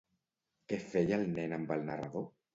[0.71, 2.29] Què feia el nen amb el narrador?